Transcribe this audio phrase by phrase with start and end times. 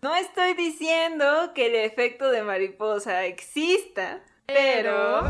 [0.00, 1.26] No estoy diciendo
[1.56, 5.24] que el efecto de mariposa exista, pero...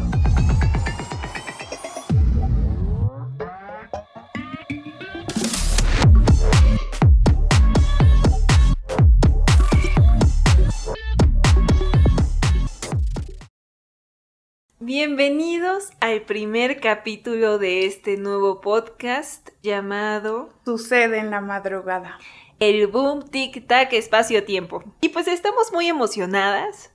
[14.80, 22.18] Bienvenidos al primer capítulo de este nuevo podcast llamado Sucede en la madrugada.
[22.58, 24.82] El boom tic tac espacio tiempo.
[25.00, 26.92] Y pues estamos muy emocionadas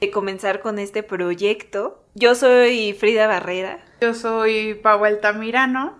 [0.00, 2.04] de comenzar con este proyecto.
[2.14, 3.82] Yo soy Frida Barrera.
[4.02, 5.98] Yo soy Pau Altamirano.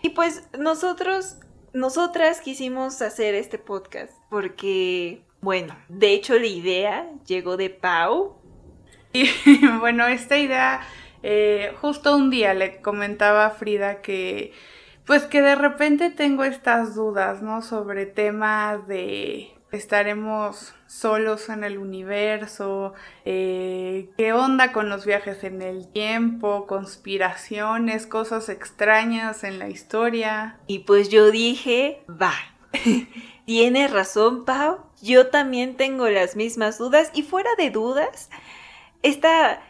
[0.00, 1.36] Y pues nosotros,
[1.74, 8.40] nosotras quisimos hacer este podcast porque, bueno, de hecho la idea llegó de Pau
[9.12, 9.28] y
[9.80, 10.80] bueno, esta idea,
[11.22, 14.52] eh, justo un día le comentaba a Frida que,
[15.10, 17.62] pues que de repente tengo estas dudas, ¿no?
[17.62, 25.62] Sobre temas de estaremos solos en el universo, eh, qué onda con los viajes en
[25.62, 30.60] el tiempo, conspiraciones, cosas extrañas en la historia.
[30.68, 32.34] Y pues yo dije, va,
[33.46, 38.30] tienes razón, Pau, yo también tengo las mismas dudas y fuera de dudas,
[39.02, 39.60] esta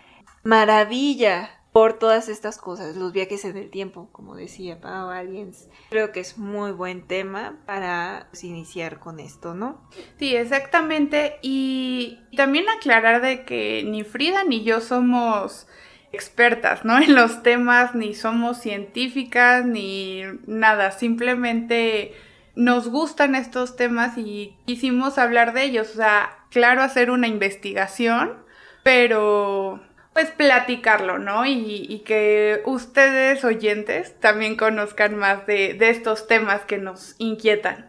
[0.42, 5.69] maravilla por todas estas cosas, los viajes en el tiempo, como decía Pau Aliens.
[5.91, 9.81] Creo que es muy buen tema para pues, iniciar con esto, ¿no?
[10.19, 11.39] Sí, exactamente.
[11.43, 15.69] Y también aclarar de que ni Frida ni yo somos
[16.13, 16.98] expertas, ¿no?
[17.03, 20.91] En los temas, ni somos científicas, ni nada.
[20.91, 22.15] Simplemente
[22.57, 25.91] nos gustan estos temas y quisimos hablar de ellos.
[25.93, 28.41] O sea, claro, hacer una investigación
[28.83, 29.81] pero
[30.12, 31.47] pues platicarlo, ¿no?
[31.47, 37.89] Y, que ustedes oyentes también conozcan más de, estos temas que nos inquietan.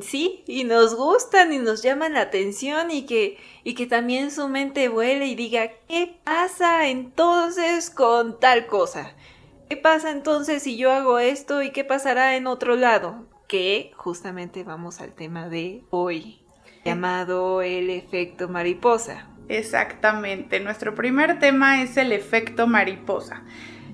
[0.00, 4.48] Sí, y nos gustan y nos llaman la atención y que, y que también su
[4.48, 9.14] mente vuele y diga, ¿qué pasa entonces con tal cosa?
[9.68, 13.26] ¿Qué pasa entonces si yo hago esto y qué pasará en otro lado?
[13.48, 16.42] Que justamente vamos al tema de hoy,
[16.84, 19.31] llamado el efecto mariposa.
[19.52, 23.42] Exactamente, nuestro primer tema es el efecto mariposa.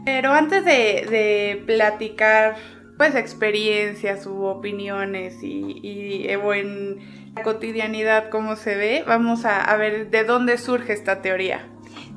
[0.05, 2.57] Pero antes de, platicar
[2.97, 9.77] pues experiencias u opiniones y, y en la cotidianidad cómo se ve, vamos a, a
[9.77, 11.69] ver de dónde surge esta teoría.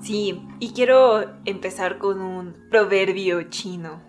[0.02, 4.02] Sí, y quiero empezar con un proverbio chino.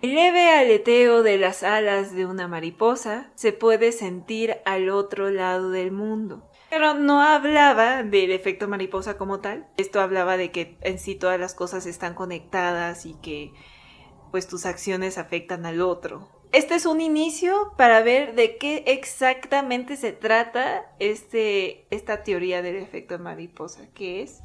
[0.00, 5.70] El leve aleteo de las alas de una mariposa se puede sentir al otro lado
[5.70, 6.47] del mundo.
[6.70, 9.66] Pero no hablaba del efecto mariposa como tal.
[9.76, 13.52] Esto hablaba de que en sí todas las cosas están conectadas y que
[14.30, 16.28] pues tus acciones afectan al otro.
[16.52, 22.76] Este es un inicio para ver de qué exactamente se trata este, esta teoría del
[22.76, 24.40] efecto mariposa, que es...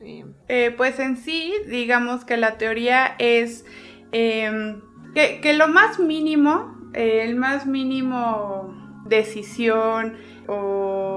[0.00, 3.64] Eh, eh, pues en sí, digamos que la teoría es
[4.12, 4.82] em,
[5.14, 10.18] que, que, lo más mínimo, el más mínimo decisión,
[10.48, 11.15] o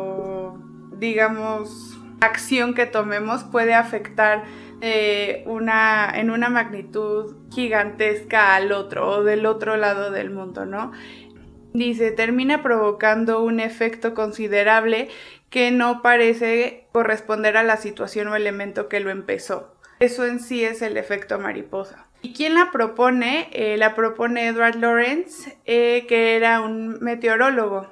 [1.00, 4.44] digamos acción que tomemos puede afectar
[4.82, 10.92] eh, una, en una magnitud gigantesca al otro o del otro lado del mundo, ¿no?
[11.74, 15.10] Dice, termina provocando un efecto considerable
[15.50, 19.76] que no parece corresponder a la situación o elemento que lo empezó.
[20.00, 22.08] Eso en sí es el efecto mariposa.
[22.22, 23.50] ¿Y quién la propone?
[23.52, 27.88] Eh, la propone Edward Lawrence, eh, que era un meteorólogo.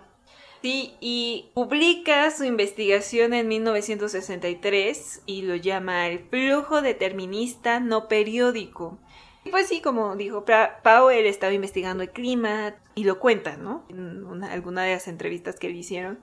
[0.61, 8.97] Sí, y publica su investigación en 1963 y lo llama el flujo determinista no periódico.
[9.45, 10.43] Y pues sí, como dijo
[10.83, 13.85] Powell, estaba investigando el clima y lo cuenta, ¿no?
[13.89, 16.19] En alguna de las entrevistas que le hicieron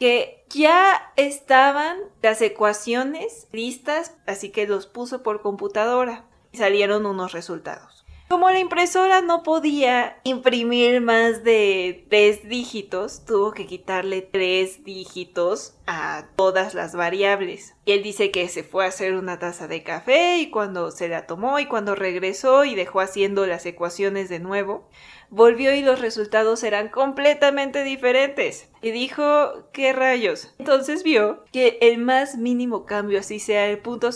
[0.00, 7.32] que ya estaban las ecuaciones listas, así que los puso por computadora y salieron unos
[7.32, 7.99] resultados.
[8.30, 15.74] Como la impresora no podía imprimir más de tres dígitos, tuvo que quitarle tres dígitos
[15.92, 17.74] a todas las variables.
[17.84, 21.08] Y él dice que se fue a hacer una taza de café y cuando se
[21.08, 24.88] la tomó y cuando regresó y dejó haciendo las ecuaciones de nuevo,
[25.30, 28.70] volvió y los resultados eran completamente diferentes.
[28.82, 30.54] Y dijo, ¿qué rayos?
[30.60, 34.10] Entonces vio que el más mínimo cambio, así sea el punto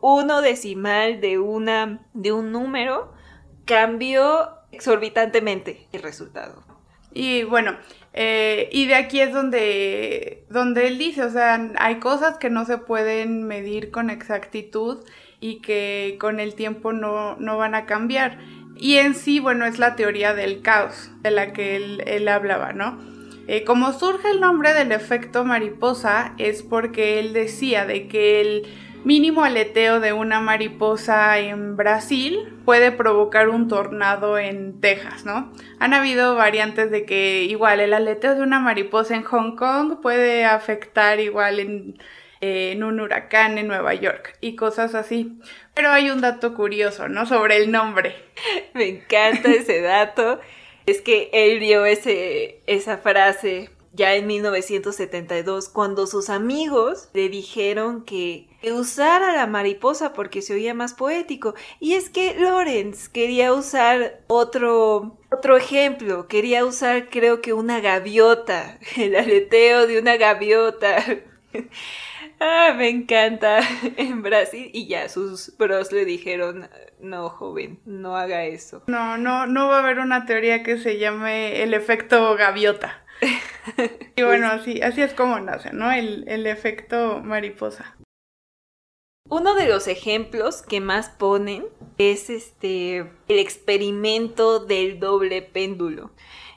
[0.00, 3.12] uno decimal de, una, de un número,
[3.66, 6.64] cambió exorbitantemente el resultado.
[7.12, 7.76] Y bueno,
[8.16, 12.64] eh, y de aquí es donde, donde él dice, o sea, hay cosas que no
[12.64, 15.04] se pueden medir con exactitud
[15.40, 18.38] y que con el tiempo no, no van a cambiar.
[18.76, 22.72] Y en sí, bueno, es la teoría del caos de la que él, él hablaba,
[22.72, 22.98] ¿no?
[23.48, 28.62] Eh, como surge el nombre del efecto mariposa es porque él decía de que el
[29.04, 35.52] mínimo aleteo de una mariposa en Brasil puede provocar un tornado en Texas, ¿no?
[35.78, 40.44] Han habido variantes de que igual el aleteo de una mariposa en Hong Kong puede
[40.44, 41.98] afectar igual en,
[42.40, 45.38] en un huracán en Nueva York y cosas así.
[45.74, 47.26] Pero hay un dato curioso, ¿no?
[47.26, 48.16] Sobre el nombre.
[48.74, 50.40] Me encanta ese dato.
[50.86, 58.04] Es que él dio ese, esa frase ya en 1972 cuando sus amigos le dijeron
[58.04, 61.54] que, usara la mariposa porque se oía más poético.
[61.80, 68.78] Y es que Lorenz quería usar otro, otro ejemplo, quería usar creo que una gaviota,
[68.96, 71.04] el aleteo de una gaviota.
[72.40, 73.60] Ah, me encanta
[73.96, 74.70] en Brasil.
[74.72, 76.68] Y ya sus bros le dijeron,
[77.00, 78.82] no, joven, no haga eso.
[78.86, 83.02] No, no, no va a haber una teoría que se llame el efecto gaviota.
[84.16, 85.92] y bueno, así, así es como nace, ¿no?
[85.92, 87.96] El, el efecto mariposa.
[89.30, 91.64] Uno de los ejemplos que más ponen
[91.96, 96.10] es este el experimento del doble péndulo.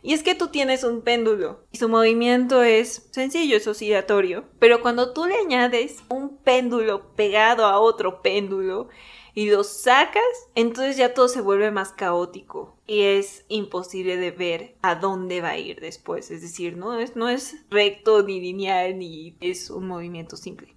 [0.03, 4.81] Y es que tú tienes un péndulo y su movimiento es sencillo, es oscilatorio, pero
[4.81, 8.89] cuando tú le añades un péndulo pegado a otro péndulo
[9.33, 10.23] y lo sacas,
[10.53, 15.51] entonces ya todo se vuelve más caótico y es imposible de ver a dónde va
[15.51, 16.31] a ir después.
[16.31, 20.75] Es decir, no es, no es recto ni lineal ni es un movimiento simple.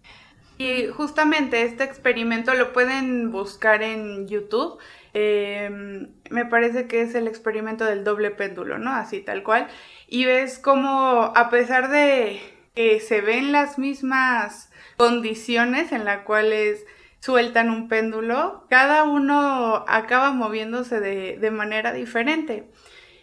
[0.61, 4.79] Y justamente este experimento lo pueden buscar en YouTube
[5.13, 8.93] Em, me parece que es el experimento del doble péndulo, ¿no?
[8.93, 9.69] Así tal cual.
[10.09, 12.41] Y ves como a pesar de
[12.75, 16.85] que se ven las mismas condiciones en las cuales
[17.21, 22.71] sueltan un péndulo, cada uno acaba moviéndose de, manera diferente.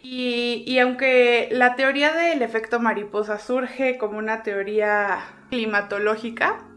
[0.02, 5.18] Y, aunque la teoría del efecto mariposa surge como una teoría
[5.50, 6.67] climatológica,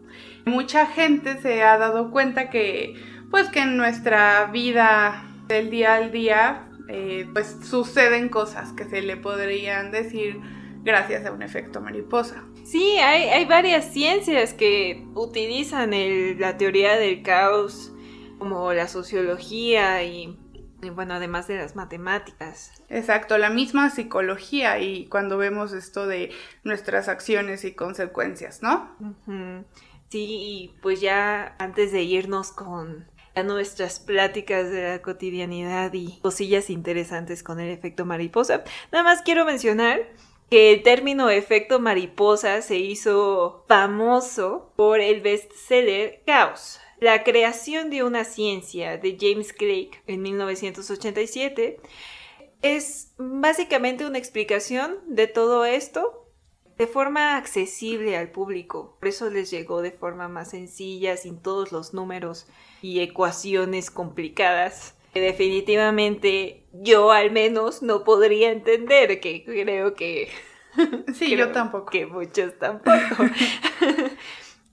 [0.44, 2.94] mucha gente se ha dado cuenta que
[3.30, 9.02] pues que en nuestra vida del día al día eh, pues suceden cosas que se
[9.02, 10.40] le podrían decir
[10.82, 12.44] gracias a un efecto mariposa.
[12.64, 15.90] Sí, hay, varias ciencias que utilizan
[16.38, 17.92] la teoría del caos
[18.38, 20.38] como la sociología y,
[20.94, 22.72] bueno, además de las matemáticas.
[22.88, 26.30] Exacto, la misma psicología y cuando vemos esto de
[26.64, 28.96] nuestras acciones y consecuencias, ¿no?
[30.12, 33.06] Sí, y pues ya antes de irnos con
[33.46, 38.62] nuestras pláticas de la cotidianidad y cosillas interesantes con el efecto mariposa.
[38.92, 40.06] Nada más quiero mencionar
[40.50, 48.02] que el término efecto mariposa se hizo famoso por el bestseller Caos, la creación de
[48.02, 51.80] una ciencia de James Craig en 1987.
[52.60, 56.21] Es básicamente una explicación de todo esto
[56.82, 58.96] de forma accesible al público.
[58.98, 62.48] Por eso les llegó de forma más sencilla, sin todos los números
[62.80, 64.96] y ecuaciones complicadas.
[65.14, 70.28] definitivamente yo al menos no podría entender, que creo que...
[71.14, 71.92] Sí, yo tampoco.
[71.92, 72.90] Que muchos tampoco.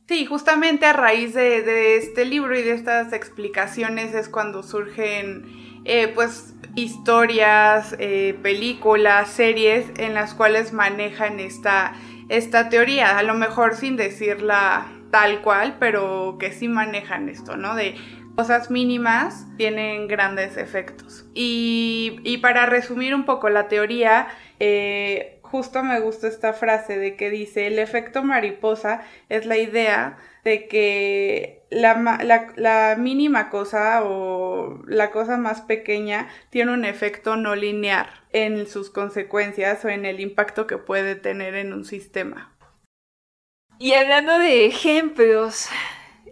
[0.07, 6.09] Sí, justamente a raíz de, este libro y de estas explicaciones es cuando surgen eh,
[6.13, 11.93] pues historias, eh, películas, series en las cuales manejan esta,
[12.29, 17.75] esta teoría, a lo mejor sin decirla tal cual, pero que sí manejan esto, ¿no?
[17.75, 17.95] De
[18.35, 21.25] cosas mínimas tienen grandes efectos.
[21.33, 24.27] Y, para resumir un poco la teoría,
[24.59, 30.17] eh, justo me gusta esta frase de que dice, el efecto mariposa es la idea
[30.43, 38.07] de que la, mínima cosa o la cosa más pequeña tiene un efecto no lineal
[38.31, 42.55] en sus consecuencias o en el impacto que puede tener en un sistema.
[43.77, 45.69] Y hablando de ejemplos,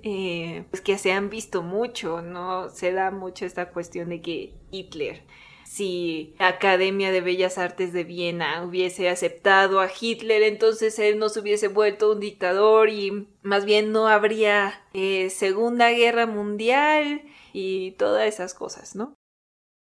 [0.03, 2.69] eh, pues que se han visto mucho, ¿no?
[2.69, 5.23] Se da mucho esta cuestión de que Hitler
[5.67, 11.27] si la Academia de Bellas Artes de Viena hubiese aceptado a Hitler, entonces él no
[11.29, 17.21] se hubiese vuelto un dictador y más bien no habría eh, Segunda Guerra Mundial
[17.51, 19.13] y todas esas cosas, ¿no?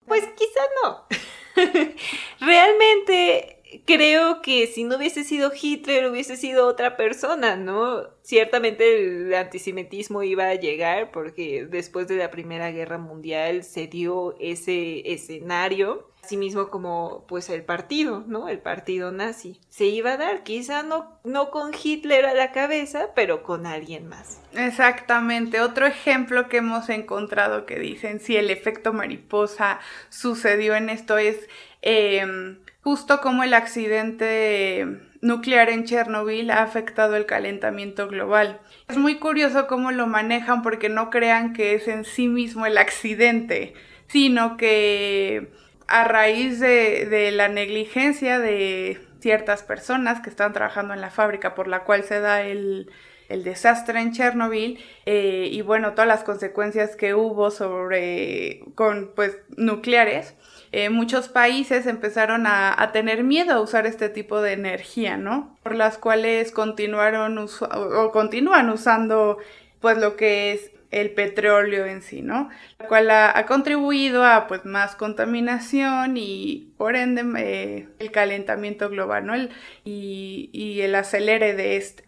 [0.07, 1.07] Pues quizá no.
[2.41, 3.58] Realmente
[3.89, 8.07] creo que si no hubiese sido Hitler, hubiese sido otra persona, ¿no?
[8.23, 14.37] Ciertamente el antisemitismo iba a llegar porque después de la Primera Guerra Mundial se dio
[14.41, 18.51] ese escenario, así mismo como pues el partido, ¿no?
[18.51, 19.59] El partido nazi.
[19.71, 24.07] Se iba a dar, quizá no, no con Hitler a la cabeza, pero con alguien
[24.07, 24.39] más.
[24.53, 25.63] Exactamente.
[25.63, 29.81] Otro ejemplo que hemos encontrado que dicen si el efecto mariposa
[30.11, 31.49] sucedió en esto es...
[31.81, 34.87] Em, justo como el accidente
[35.21, 38.63] nuclear en Chernobyl ha afectado el calentamiento global.
[38.89, 42.79] Es muy curioso cómo lo manejan porque no crean que es en sí mismo el
[42.79, 43.75] accidente,
[44.07, 45.51] sino que
[45.87, 51.69] a raíz de, la negligencia de ciertas personas que están trabajando en la fábrica por
[51.69, 52.91] la cual se da el,
[53.29, 60.35] desastre en Chernobyl eh, y bueno, todas las consecuencias que hubo sobre con pues nucleares,
[60.73, 65.59] eh, muchos países empezaron a, tener miedo a usar este tipo de energía, ¿no?
[65.63, 69.37] Por las cuales continuaron o continúan usando
[69.81, 72.49] pues lo que es el petróleo en sí, ¿no?
[72.79, 79.27] Lo cual ha, contribuido a pues más contaminación y por ende eh, el calentamiento global,
[79.27, 79.37] ¿no?
[79.85, 82.05] y, y el acelere de este.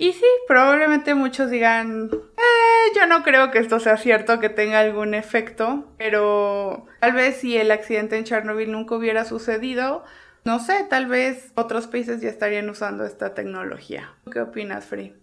[0.00, 4.80] Y sí, probablemente muchos digan, eh, yo no creo que esto sea cierto, que tenga
[4.80, 10.02] algún efecto, pero tal vez si el accidente en Chernobyl nunca hubiera sucedido,
[10.42, 14.14] no sé, tal vez otros países ya estarían usando esta tecnología.
[14.32, 15.14] ¿Qué opinas, Free?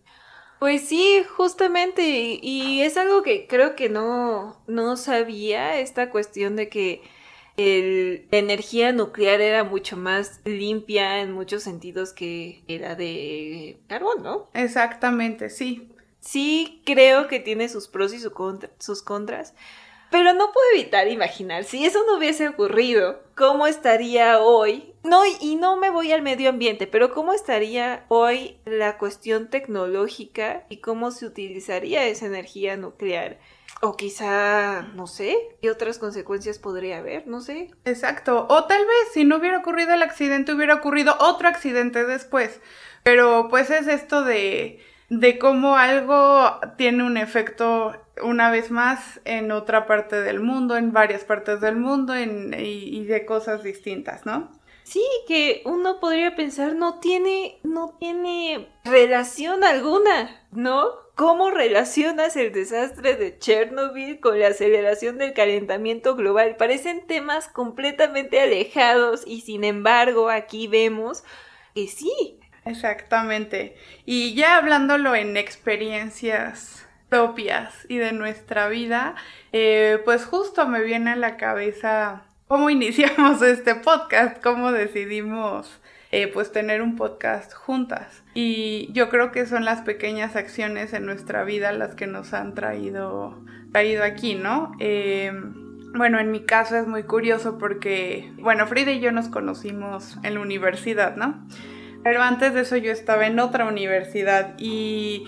[0.60, 6.68] Pues sí, justamente, y, es algo que creo que no, no sabía, esta cuestión de
[6.68, 7.02] que
[7.58, 14.24] el, la energía nuclear era mucho más limpia en muchos sentidos que era de carbón,
[14.24, 14.50] ¿no?
[14.54, 15.90] Exactamente, sí.
[16.20, 19.54] Sí, creo que tiene sus pros y sus contras.
[20.10, 24.94] Pero no puedo evitar imaginar, si eso no hubiese ocurrido, ¿cómo estaría hoy?
[25.04, 30.66] No, y no me voy al medio ambiente, pero ¿cómo estaría hoy la cuestión tecnológica
[30.70, 33.40] y cómo se utilizaría esa energía nuclear?
[33.82, 37.28] O quizá, no sé, ¿qué otras consecuencias podría haber?
[37.28, 37.70] No sé.
[37.86, 38.48] Exacto.
[38.50, 42.60] O tal vez si no hubiera ocurrido el accidente, hubiera ocurrido otro accidente después.
[43.04, 49.52] Pero pues es esto de, de cómo algo tiene un efecto una vez más en
[49.52, 54.26] otra parte del mundo, en varias partes del mundo en, y, y de cosas distintas,
[54.26, 54.52] ¿no?
[54.88, 60.92] Sí, que uno podría pensar no tiene, no tiene relación alguna, ¿no?
[61.16, 66.56] ¿Cómo relacionas el desastre de Chernobyl con la aceleración del calentamiento global?
[66.56, 71.26] Parecen temas completamente alejados y sin embargo aquí vemos
[71.76, 72.40] que sí.
[72.64, 73.76] Exactamente.
[74.06, 79.16] Y ya hablándolo en experiencias propias y de nuestra vida,
[79.54, 85.80] eh, pues justo me viene a la cabeza cómo iniciamos este podcast, cómo decidimos
[86.12, 88.24] eh, pues tener un podcast juntas.
[88.34, 92.54] Y yo creo que son las pequeñas acciones en nuestra vida las que nos han
[92.54, 94.72] traído, traído aquí, ¿no?
[94.80, 95.32] Eh,
[95.96, 100.36] bueno, en mi caso es muy curioso porque, bueno, Frida y yo nos conocimos en
[100.36, 101.46] la universidad, ¿no?
[102.04, 105.26] Pero antes de eso yo estaba en otra universidad y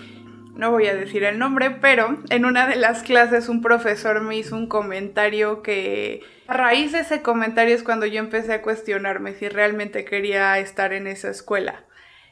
[0.60, 4.36] no voy a decir el nombre, pero en una de las clases un profesor me
[4.36, 9.32] hizo un comentario que a raíz de ese comentario es cuando yo empecé a cuestionarme
[9.34, 11.84] si realmente quería estar en esa escuela.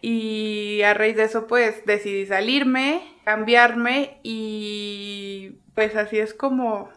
[0.03, 6.91] Y a raíz de eso pues decidí salirme, cambiarme y pues así es como,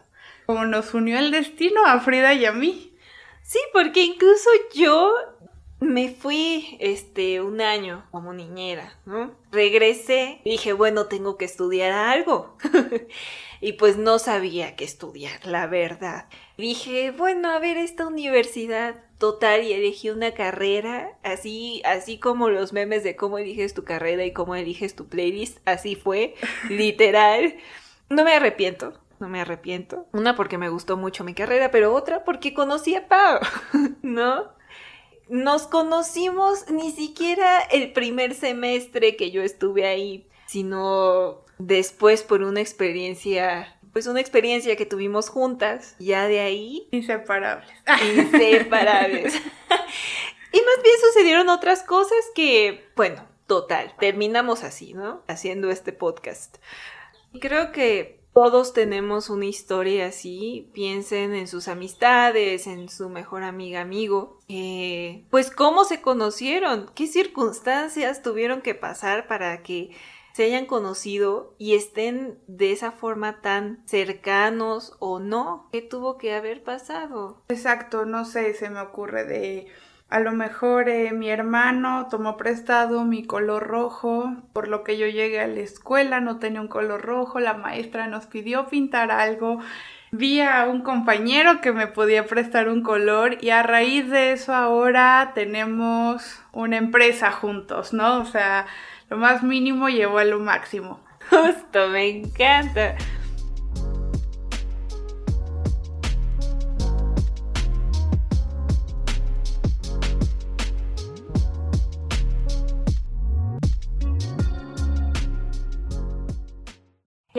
[0.44, 2.94] como nos unió el destino a Frida y a mí.
[3.42, 5.14] Sí, porque incluso yo
[5.82, 9.32] me fui este un año como niñera, ¿no?
[9.50, 12.56] Regresé, dije, bueno, tengo que estudiar algo.
[13.60, 16.28] y pues no sabía qué estudiar, la verdad.
[16.56, 22.72] Dije, bueno, a ver esta universidad total y elegí una carrera, así así como los
[22.72, 26.34] memes de cómo eliges tu carrera y cómo eliges tu playlist, así fue,
[26.70, 27.56] literal.
[28.08, 30.06] No me arrepiento, no me arrepiento.
[30.12, 33.40] Una porque me gustó mucho mi carrera, pero otra porque conocí a Pau,
[34.02, 34.61] ¿no?
[35.32, 42.60] Nos conocimos ni siquiera el primer semestre que yo estuve ahí, sino después por una
[42.60, 46.86] experiencia, pues una experiencia que tuvimos juntas, ya de ahí.
[46.90, 47.66] Inseparables.
[48.14, 49.34] Inseparables.
[50.52, 55.22] y más bien sucedieron otras cosas que, bueno, total, terminamos así, ¿no?
[55.28, 56.58] Haciendo este podcast.
[57.40, 63.80] Creo que todos tenemos una historia así, piensen en sus amistades, en su mejor amiga,
[63.80, 64.38] amigo.
[64.48, 69.90] Eh, pues cómo se conocieron, qué circunstancias tuvieron que pasar para que
[70.32, 76.34] se hayan conocido y estén de esa forma tan cercanos o no, qué tuvo que
[76.34, 77.42] haber pasado.
[77.48, 79.66] Exacto, no sé, se me ocurre de
[80.12, 85.06] a lo mejor eh, mi hermano tomó prestado mi color rojo, por lo que yo
[85.06, 89.60] llegué a la escuela, no tenía un color rojo, la maestra nos pidió pintar algo,
[90.10, 94.54] vi a un compañero que me podía prestar un color y a raíz de eso
[94.54, 98.18] ahora tenemos una empresa juntos, ¿no?
[98.18, 98.66] O sea,
[99.08, 101.00] lo más mínimo llevó a lo máximo.
[101.30, 102.96] Justo, me encanta.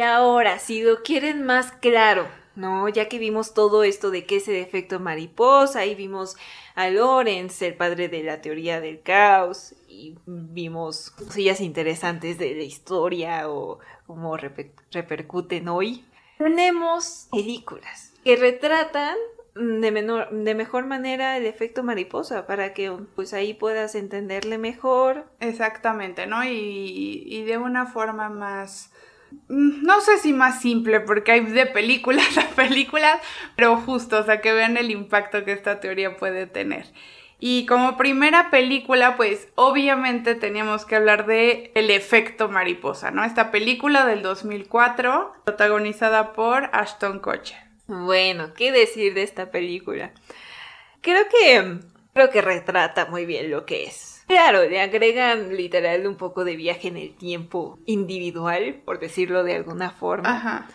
[0.03, 2.87] Ahora, si lo quieren más claro, ¿no?
[2.89, 6.37] Ya que vimos todo esto de qué es el efecto mariposa y vimos
[6.75, 12.63] a Lorenz, el padre de la teoría del caos, y vimos cosillas interesantes de la
[12.63, 16.05] historia o cómo repercuten hoy.
[16.37, 19.15] Tenemos películas que retratan
[19.55, 25.25] de, menor, de mejor manera el efecto mariposa para que pues ahí puedas entenderle mejor.
[25.39, 26.43] Exactamente, ¿no?
[26.43, 28.91] Y, y de una forma más
[29.49, 33.19] no sé si más simple, porque hay de películas a películas,
[33.55, 36.85] pero justo, o sea, que vean el impacto que esta teoría puede tener.
[37.39, 43.25] Y como primera película, pues obviamente teníamos que hablar de El efecto mariposa, ¿no?
[43.25, 47.57] Esta película del 2004, protagonizada por Ashton Kutcher.
[47.87, 50.11] Bueno, ¿qué decir de esta película?
[51.01, 51.79] Creo que
[52.13, 54.12] creo que retrata muy bien lo que es.
[54.33, 59.55] Claro, le agregan literal un poco de viaje en el tiempo individual, por decirlo de
[59.55, 60.27] alguna forma.
[60.27, 60.67] Ajá.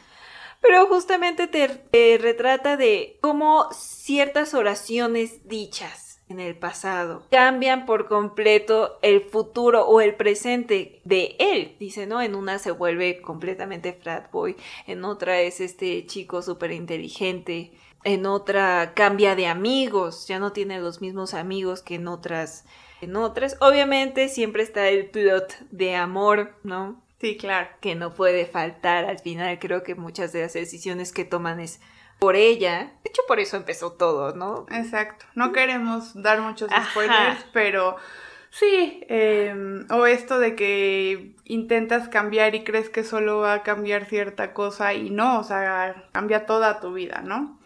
[0.60, 7.26] Pero justamente te retrata de cómo ciertas oraciones dichas en el pasado.
[7.32, 11.74] Cambian por completo el futuro o el presente de él.
[11.80, 12.22] Dice, ¿no?
[12.22, 14.54] En una se vuelve completamente frat boy,
[14.86, 17.72] en otra es este chico súper inteligente,
[18.04, 22.64] en otra cambia de amigos, ya no tiene los mismos amigos que en otras.
[23.00, 27.00] En otras, obviamente siempre está el plot de amor, ¿no?
[27.20, 27.68] Sí, claro.
[27.80, 29.04] Que no puede faltar.
[29.04, 31.80] Al final creo que muchas de las decisiones que toman es
[32.18, 32.92] por ella.
[33.02, 34.66] De hecho, por eso empezó todo, ¿no?
[34.70, 35.26] Exacto.
[35.34, 37.96] No queremos dar muchos spoilers, pero
[38.50, 39.04] sí.
[39.08, 44.52] Em, o esto de que intentas cambiar y crees que solo va a cambiar cierta
[44.52, 47.57] cosa y no, o sea, cambia toda tu vida, ¿no?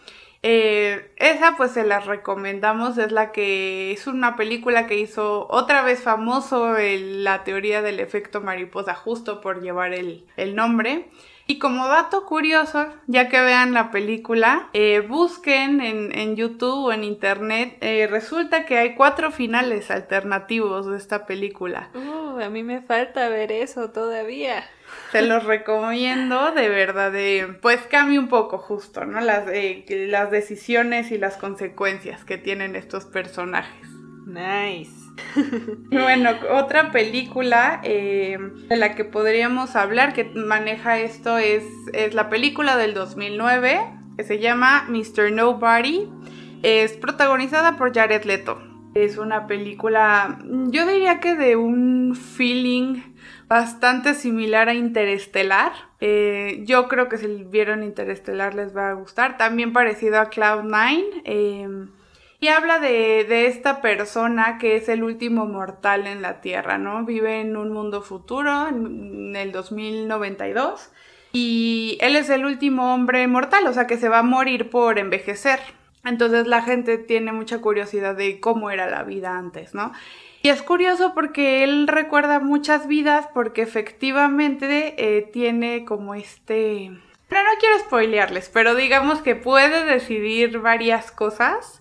[0.43, 5.83] Eh, esa pues se la recomendamos, es la que es una película que hizo otra
[5.83, 11.09] vez famoso la teoría del efecto mariposa justo por llevar el, el nombre.
[11.47, 17.05] Y como dato curioso, ya que vean la película, eh, busquen en, YouTube o en
[17.05, 21.91] Internet, eh, resulta que hay cuatro finales alternativos de esta película.
[21.95, 24.65] Uh, a mí me falta ver eso todavía.
[25.13, 27.13] Te los recomiendo, de verdad,
[27.61, 29.21] pues cambia un poco justo, ¿no?
[29.21, 33.89] Las, eh, las decisiones y las consecuencias que tienen estos personajes.
[34.27, 34.91] Nice.
[35.91, 42.31] bueno, otra película eh, de la que podríamos hablar que maneja esto es, es la
[42.31, 43.81] película del 2009
[44.17, 45.33] que se llama Mr.
[45.33, 46.09] Nobody.
[46.63, 48.61] Es protagonizada por Jared Leto.
[48.95, 53.01] Es una película, yo diría que de un feeling
[53.53, 55.73] bastante similar a Interestelar.
[56.01, 59.37] Eh, yo creo que si vieron Interestelar les va a gustar.
[59.37, 61.23] También parecido a Cloud9.
[61.27, 61.69] Eh,
[62.41, 67.05] y habla de, esta persona que es el último mortal en la Tierra, ¿no?
[67.05, 70.91] Vive en un mundo futuro, en, el 2092,
[71.35, 74.99] y él es el último hombre mortal, o sea que se va a morir por
[74.99, 75.61] envejecer.
[76.05, 79.93] Entonces la gente tiene mucha curiosidad de cómo era la vida antes, ¿no?
[80.43, 86.91] Y es curioso porque él recuerda muchas vidas porque efectivamente eh, tiene como este...
[87.29, 91.81] Pero no quiero spoilearles, pero digamos que puede decidir varias cosas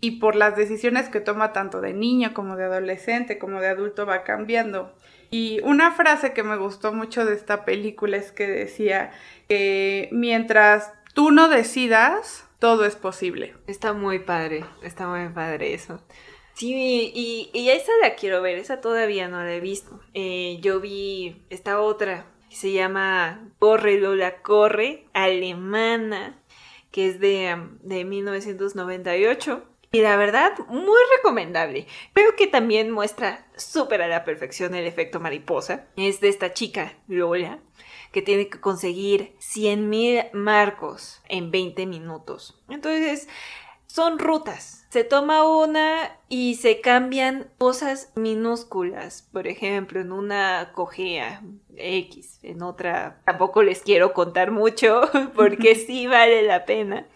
[0.00, 4.06] y por las decisiones que toma tanto de niño como de adolescente como de adulto
[4.06, 4.94] va cambiando.
[5.30, 9.10] Y una frase que me gustó mucho de esta película es que decía
[9.48, 13.54] que mientras tú no decidas, todo es posible.
[13.66, 16.00] Está muy padre, está muy padre eso.
[16.54, 20.00] Sí, y, y esa la quiero ver, esa todavía no la he visto.
[20.14, 26.42] Eh, yo vi esta otra, que se llama Corre Lola Corre, alemana,
[26.90, 31.86] que es de, de 1998 y la verdad, muy recomendable.
[32.12, 35.86] Creo que también muestra súper a la perfección el efecto mariposa.
[35.96, 37.60] Es de esta chica, Lola,
[38.12, 42.60] que tiene que conseguir 100 mil marcos en 20 minutos.
[42.68, 43.28] Entonces,
[43.88, 44.86] son rutas.
[44.90, 49.28] Se toma una y se cambian cosas minúsculas.
[49.32, 51.42] Por ejemplo, en una cojea
[51.76, 55.02] X, en otra tampoco les quiero contar mucho
[55.34, 57.06] porque sí vale la pena.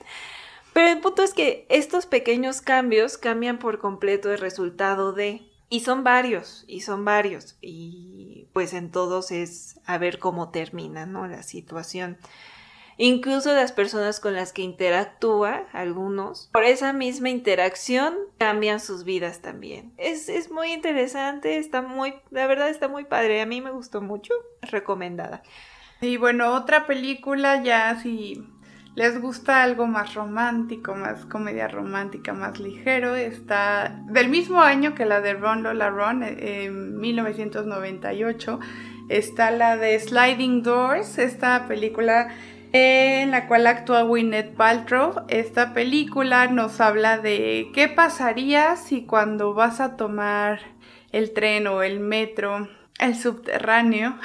[0.72, 5.42] Pero el punto es que estos pequeños cambios cambian por completo el resultado de...
[5.72, 7.56] Y son varios, y son varios.
[7.62, 11.26] Y pues en todos es a ver cómo termina, ¿no?
[11.26, 12.18] La situación.
[12.98, 19.40] Incluso las personas con las que interactúa, algunos, por esa misma interacción cambian sus vidas
[19.40, 19.94] también.
[19.96, 23.40] Es, es muy interesante, está muy, la verdad está muy padre.
[23.40, 25.42] A mí me gustó mucho, recomendada.
[26.02, 28.46] Y bueno, otra película ya si
[28.94, 35.06] les gusta algo más romántico, más comedia romántica, más ligero, está del mismo año que
[35.06, 38.60] la de Ron Lola Ron, eh, en 1998.
[39.08, 42.28] está la de Sliding Doors, esta película
[42.72, 45.26] en la cual actúa Gwyneth Paltrow.
[45.28, 50.60] Esta película nos habla de qué pasaría si cuando vas a tomar
[51.12, 52.68] el tren o el metro,
[53.02, 54.16] el subterráneo,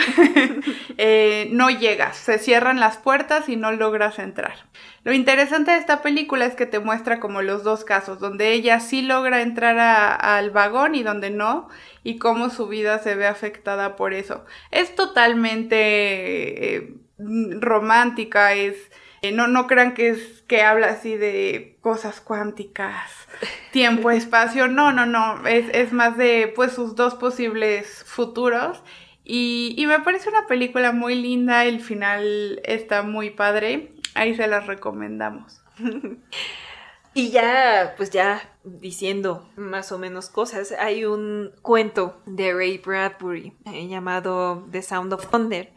[0.97, 4.55] eh, no llegas, se cierran las puertas y no logras entrar.
[5.03, 8.79] Lo interesante de esta película es que te muestra como los dos casos, donde ella
[8.79, 11.69] sí logra entrar al vagón y donde no,
[12.03, 14.45] y cómo su vida se ve afectada por eso.
[14.71, 18.75] Es totalmente eh, romántica, es...
[19.21, 23.11] Eh, no, no crean que es que habla así de cosas cuánticas,
[23.71, 24.67] tiempo, espacio.
[24.67, 25.45] No, no, no.
[25.47, 28.81] Es, más de pues sus dos posibles futuros.
[29.23, 31.65] Y, y, me parece una película muy linda.
[31.65, 33.93] El final está muy padre.
[34.13, 35.61] Ahí se las recomendamos.
[37.13, 43.53] y ya, pues ya diciendo más o menos cosas, hay un cuento de Ray Bradbury
[43.65, 45.73] eh, llamado The Sound of Thunder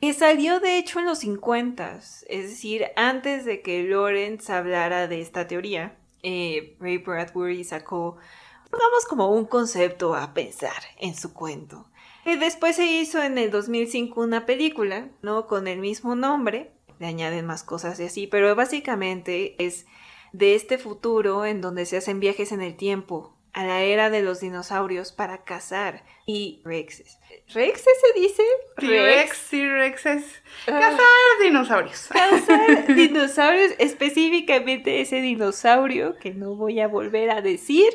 [0.00, 5.20] que salió de hecho en los 50, es decir, antes de que Lawrence hablara de
[5.20, 5.96] esta teoría.
[6.22, 8.16] Eh, Ray Bradbury sacó,
[8.64, 11.86] digamos, como un concepto a pensar en su cuento.
[12.24, 15.46] Y después se hizo en el 2005 una película, ¿no?
[15.46, 19.86] Con el mismo nombre, le añaden más cosas y así, pero básicamente es
[20.32, 24.20] de este futuro en donde se hacen viajes en el tiempo a la era de
[24.20, 27.18] los dinosaurios para cazar y rexes.
[27.52, 28.42] ¿Rexes se dice?
[28.76, 30.24] Rex, sí, rexes.
[30.66, 30.80] Ah.
[30.80, 32.08] Cazar dinosaurios.
[32.12, 37.92] Cazar dinosaurios, específicamente ese dinosaurio que no voy a volver a decir,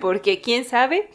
[0.00, 1.10] porque quién sabe.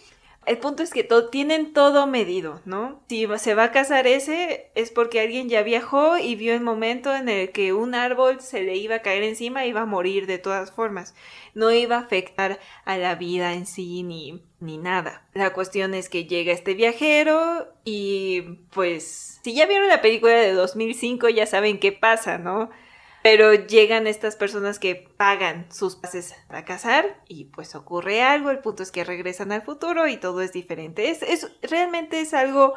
[0.50, 3.04] El punto es que tienen todo medido, ¿no?
[3.08, 7.16] Si se va a casar ese, es porque alguien ya viajó y vio el momento
[7.16, 10.26] en el que un árbol se le iba a caer encima y iba a morir
[10.26, 11.14] de todas formas.
[11.54, 15.24] No iba a afectar a la vida en sí ni, ni nada.
[15.36, 20.54] La cuestión es que llega este viajero y pues si ya vieron la película de
[20.54, 22.72] 2005 ya saben qué pasa, ¿no?
[23.32, 28.58] Pero llegan estas personas que pagan sus pases para casar y pues ocurre algo, el
[28.58, 31.12] punto es que regresan al futuro y todo es diferente.
[31.12, 32.74] Es, es realmente es algo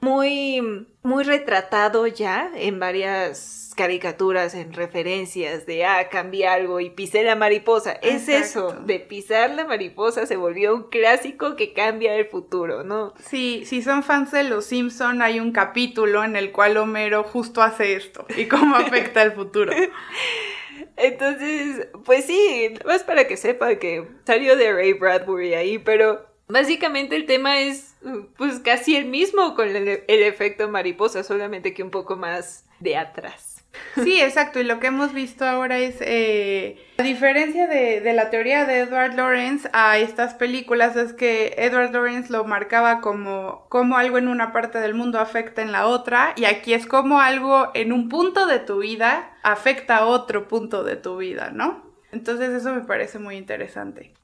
[0.00, 7.22] muy, muy retratado ya en varias caricaturas, en referencias de, ah, cambié algo y pisé
[7.22, 7.92] la mariposa.
[7.92, 13.14] Es eso, de pisar la mariposa se volvió un clásico que cambia el futuro, ¿no?
[13.18, 17.62] Sí, si son fans de Los Simpson, hay un capítulo en el cual Homero justo
[17.62, 19.72] hace esto y cómo afecta el futuro.
[20.96, 27.16] Entonces, pues sí, más para que sepa que salió de Ray Bradbury ahí, pero básicamente
[27.16, 27.96] el tema es
[28.36, 32.96] pues casi el mismo con el, el efecto mariposa, solamente que un poco más de
[32.96, 33.53] atrás.
[33.94, 34.60] Sí, exacto.
[34.60, 39.14] Y lo que hemos visto ahora es, eh, la diferencia de, la teoría de Edward
[39.14, 44.52] Lawrence a estas películas es que Edward Lawrence lo marcaba como, como algo en una
[44.52, 48.46] parte del mundo afecta en la otra y aquí es como algo en un punto
[48.46, 51.82] de tu vida afecta a otro punto de tu vida, ¿no?
[52.12, 54.14] Entonces eso me parece muy interesante.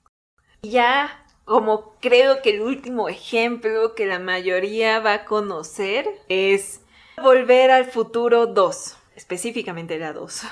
[0.63, 6.83] Ya, como creo que el último ejemplo que la mayoría va a conocer es
[7.21, 10.47] Volver al Futuro 2 específicamente la 2.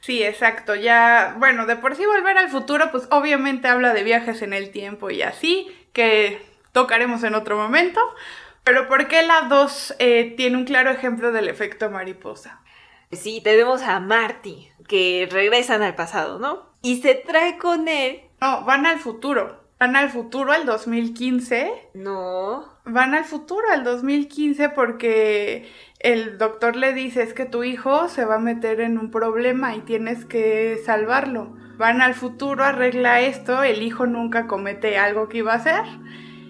[0.00, 0.74] Sí, exacto.
[0.74, 4.70] Ya, bueno, de por sí volver al futuro, pues obviamente habla de viajes en el
[4.70, 8.00] tiempo y así, que tocaremos en otro momento.
[8.62, 12.60] Pero ¿por qué la 2 eh, tiene un claro ejemplo del efecto mariposa?
[13.10, 16.70] Sí, tenemos a Marty, que regresan al pasado, ¿no?
[16.82, 18.20] Y se trae con él.
[18.40, 19.60] No, van al futuro.
[19.78, 21.90] Van al futuro al 2015.
[21.94, 22.78] No.
[22.84, 28.24] Van al futuro al 2015 porque el doctor le dice es que tu hijo se
[28.24, 31.56] va a meter en un problema y tienes que salvarlo.
[31.76, 35.84] Van al futuro, arregla esto, el hijo nunca comete algo que iba a hacer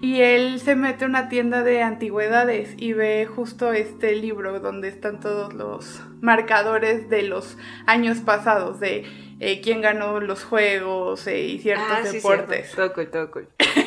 [0.01, 4.89] y él se mete a una tienda de antigüedades y ve justo este libro donde
[4.89, 9.05] están todos los marcadores de los años pasados de
[9.41, 12.73] eh, quién ganó los juegos eh, y ciertos ah, deportes.
[12.73, 13.41] toco, toco.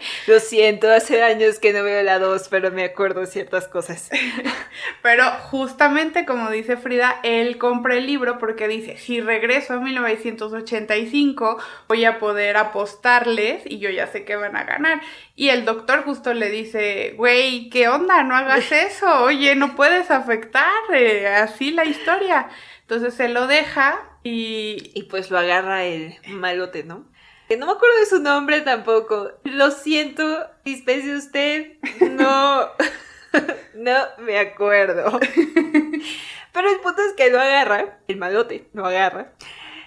[0.26, 4.10] Lo siento, hace años que no veo la 2, pero me acuerdo ciertas cosas.
[5.02, 11.58] pero justamente como dice Frida, él compra el libro porque dice, si regreso a 1985
[11.88, 15.00] voy a poder apostarles y yo ya sé que van a ganar.
[15.36, 18.22] Y el doctor justo le dice, güey, ¿qué onda?
[18.22, 22.48] No hagas eso, oye, no puedes afectar eh, así la historia.
[22.82, 24.90] Entonces se lo deja y...
[24.94, 27.06] Y pues lo agarra el malote, ¿no?
[27.50, 29.32] Que no me acuerdo de su nombre tampoco.
[29.42, 31.72] Lo siento, dispese usted.
[32.00, 32.60] No,
[33.74, 35.18] no me acuerdo.
[36.52, 39.32] Pero el punto es que lo agarra, el malote lo agarra.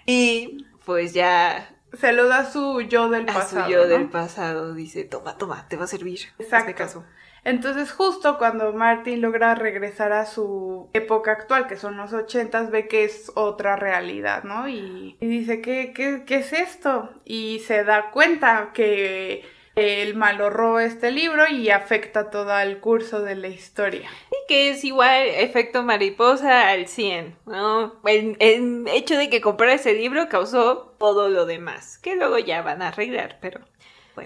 [0.05, 3.61] Y pues ya se lo da su yo del pasado.
[3.61, 6.19] A su yo del pasado, dice, toma, toma, te va a servir.
[6.39, 6.75] Exacto.
[6.75, 7.05] caso.
[7.45, 12.87] Entonces justo cuando Martin logra regresar a su época actual, que son los ochentas, ve
[12.87, 14.67] que es otra realidad, ¿no?
[14.67, 17.09] Y, dice, ¿qué, qué, ¿qué es esto?
[17.25, 19.43] Y se da cuenta que
[19.75, 24.09] el malo roba este libro y afecta todo el curso de la historia.
[24.29, 27.95] Y que es igual efecto mariposa al 100, ¿no?
[28.05, 32.61] El, el hecho de que comprara ese libro causó todo lo demás, que luego ya
[32.61, 33.61] van a arreglar, pero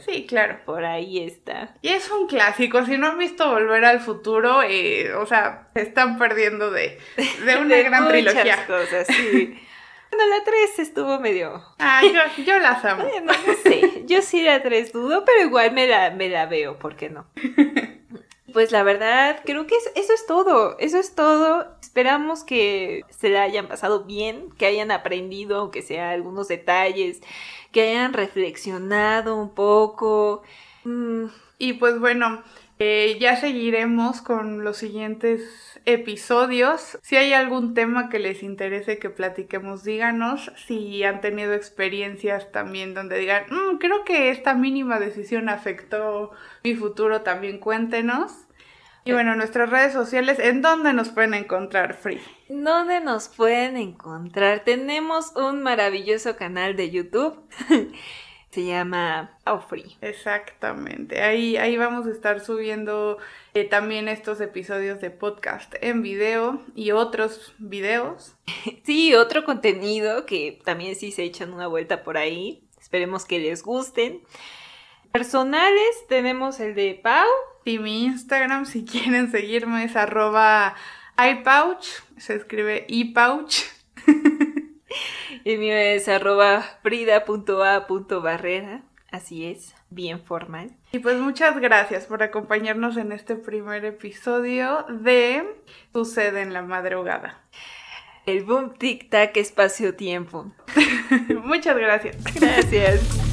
[0.05, 0.59] sí, claro.
[0.65, 1.75] Por ahí está.
[1.81, 2.85] Y es un clásico.
[2.85, 7.57] Si no han visto Volver al Futuro, eh, o sea, se están perdiendo de, de
[7.61, 8.65] una gran muchas trilogía.
[8.67, 9.59] cosas, sí.
[10.09, 11.61] Bueno, la 3 estuvo medio.
[11.79, 13.03] Ah, yo, yo las amo.
[13.23, 14.03] no, sé.
[14.05, 17.27] Yo sí la 3 dudo, pero igual me la, me la veo, ¿por qué no?
[18.57, 20.79] Pues la verdad, creo que eso es todo.
[20.79, 21.77] Eso es todo.
[21.79, 27.21] Esperamos que se la hayan pasado bien, que hayan aprendido, aunque sea algunos detalles,
[27.71, 30.41] que hayan reflexionado un poco.
[30.85, 31.25] Mm,
[31.59, 32.41] y pues bueno,
[32.79, 36.97] eh, ya seguiremos con los siguientes episodios.
[37.03, 40.51] Si hay algún tema que les interese que platiquemos, díganos.
[40.65, 46.31] Si han tenido experiencias también donde digan, mm, creo que esta mínima decisión afectó
[46.63, 48.46] mi futuro, también cuéntenos.
[49.07, 52.19] Y bueno, nuestras redes sociales, ¿en dónde nos pueden encontrar, Free?
[52.49, 54.65] ¿Dónde nos pueden encontrar?
[54.65, 57.39] Tenemos un maravilloso canal de YouTube.
[58.51, 59.37] Se llama
[59.69, 59.95] Free.
[60.01, 61.21] Exactamente.
[61.21, 63.17] Ahí, ahí vamos a estar subiendo
[63.53, 68.35] eh, también estos episodios de podcast en video y otros videos.
[68.83, 72.67] Sí, otro contenido que también sí se echan una vuelta por ahí.
[72.77, 74.21] Esperemos que les gusten.
[75.13, 77.25] Personales tenemos el de Pau.
[77.67, 80.73] Y mi Instagram, si quieren seguirme, es arroba
[81.17, 81.85] iPouch.
[82.15, 83.57] Se escribe iPouch.
[85.43, 88.83] y mío es arroba frida.a.barrera.
[89.11, 90.77] Así es, bien formal.
[90.93, 95.43] Y pues muchas gracias por acompañarnos en este primer episodio de
[95.91, 97.41] Sucede en la madrugada.
[98.25, 100.53] El boom tic tac espacio tiempo.
[101.43, 102.15] muchas gracias.
[102.33, 103.26] Gracias.